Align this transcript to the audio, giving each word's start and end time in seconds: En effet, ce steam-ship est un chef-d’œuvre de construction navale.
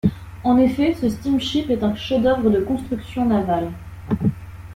En 0.43 0.57
effet, 0.57 0.95
ce 0.99 1.09
steam-ship 1.11 1.69
est 1.69 1.83
un 1.83 1.93
chef-d’œuvre 1.93 2.49
de 2.49 2.59
construction 2.61 3.27
navale. 3.27 3.69